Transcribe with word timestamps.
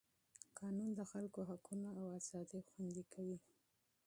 قانون 0.59 0.89
د 0.95 1.01
خلکو 1.11 1.39
حقونه 1.49 1.87
او 1.99 2.05
ازادۍ 2.19 2.61
خوندي 2.69 3.03
کوي. 3.13 3.37